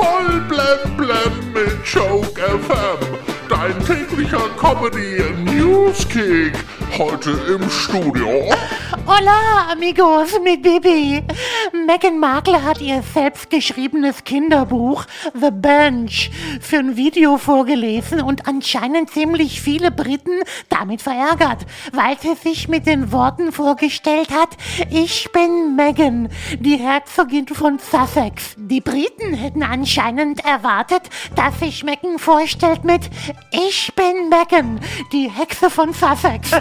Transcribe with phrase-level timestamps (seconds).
[0.00, 3.18] Voll blem blem mit Joke FM.
[3.50, 6.54] Dein täglicher Comedy Newskick.
[6.96, 8.50] Heute im Studio.
[8.92, 11.22] Hola, amigos, mit Bibi.
[11.86, 19.60] Meghan Markle hat ihr selbstgeschriebenes Kinderbuch The Bench für ein Video vorgelesen und anscheinend ziemlich
[19.60, 24.56] viele Briten damit verärgert, weil sie sich mit den Worten vorgestellt hat,
[24.90, 28.56] ich bin Meghan, die Herzogin von Sussex.
[28.56, 31.02] Die Briten hätten anscheinend erwartet,
[31.36, 33.08] dass sich Meghan vorstellt mit
[33.52, 34.80] Ich bin Meghan,
[35.12, 36.50] die Hexe von Sussex.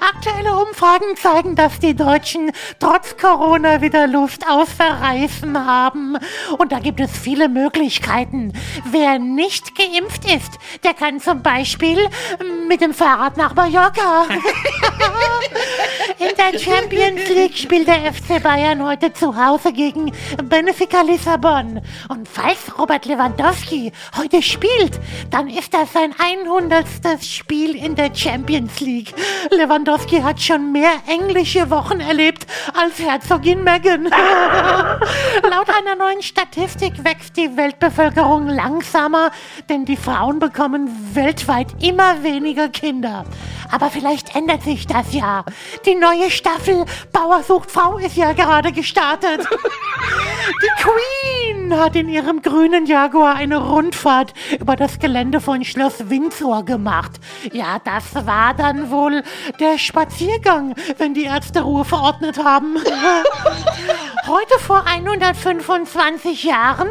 [0.00, 6.16] Aktuelle Umfragen zeigen, dass die Deutschen trotz Corona wieder Lust auf Verreisen haben.
[6.58, 8.52] Und da gibt es viele Möglichkeiten.
[8.90, 11.98] Wer nicht geimpft ist, der kann zum Beispiel
[12.68, 14.26] mit dem Fahrrad nach Mallorca.
[16.18, 20.12] In der Champions League spielt der FC Bayern heute zu Hause gegen
[20.44, 21.82] Benfica Lissabon.
[22.08, 24.98] Und falls Robert Lewandowski heute spielt,
[25.30, 26.86] dann ist das sein 100.
[27.22, 29.12] Spiel in der Champions League.
[29.50, 32.35] Lewandowski hat schon mehr englische Wochen erlebt
[32.74, 34.04] als Herzogin Meghan.
[35.50, 39.30] Laut einer neuen Statistik wächst die Weltbevölkerung langsamer,
[39.68, 43.24] denn die Frauen bekommen weltweit immer weniger Kinder.
[43.70, 45.44] Aber vielleicht ändert sich das ja.
[45.84, 49.46] Die neue Staffel Bauer sucht Frau ist ja gerade gestartet.
[50.62, 56.64] Die Queen hat in ihrem grünen Jaguar eine Rundfahrt über das Gelände von Schloss Windsor
[56.64, 57.12] gemacht.
[57.52, 59.24] Ja, das war dann wohl
[59.58, 62.45] der Spaziergang, wenn die Ärzte Ruhe verordnet haben.
[64.28, 66.88] Heute vor 125 Jahren,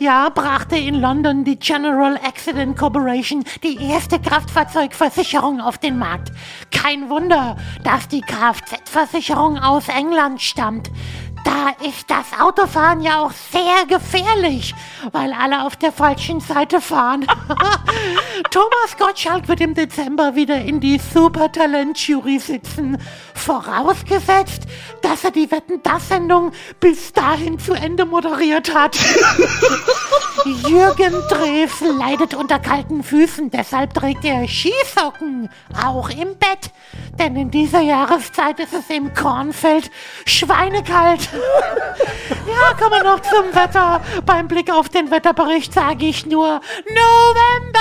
[0.00, 6.32] ja, brachte in London die General Accident Corporation die erste Kraftfahrzeugversicherung auf den Markt.
[6.72, 10.90] Kein Wunder, dass die Kfz-Versicherung aus England stammt.
[11.46, 14.74] Da ist das Autofahren ja auch sehr gefährlich,
[15.12, 17.24] weil alle auf der falschen Seite fahren.
[18.50, 22.98] Thomas Gottschalk wird im Dezember wieder in die Supertalent-Jury sitzen.
[23.34, 24.62] Vorausgesetzt,
[25.02, 26.50] dass er die Wetten das Sendung
[26.80, 28.98] bis dahin zu Ende moderiert hat.
[30.44, 35.48] Jürgen Drews leidet unter kalten Füßen, deshalb trägt er Skisocken,
[35.84, 36.72] auch im Bett.
[37.18, 39.90] Denn in dieser Jahreszeit ist es im Kornfeld
[40.26, 41.28] schweinekalt.
[42.46, 44.00] ja, kommen wir noch zum Wetter.
[44.24, 47.78] Beim Blick auf den Wetterbericht sage ich nur November.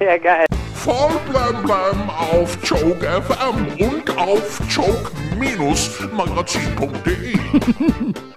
[0.00, 0.46] ja, geil.
[0.74, 7.38] Voll blem blem auf Joke FM und auf joke-magazin.de.